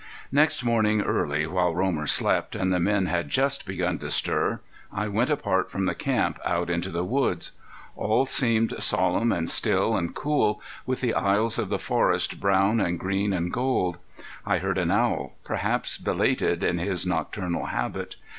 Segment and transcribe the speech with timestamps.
[0.31, 4.59] Next morning early, while Romer slept, and the men had just begun to stir,
[4.91, 7.51] I went apart from the camp out into the woods.
[7.95, 12.97] All seemed solemn and still and cool, with the aisles of the forest brown and
[12.99, 13.97] green and gold.
[14.43, 18.15] I heard an owl, perhaps belated in his nocturnal habit.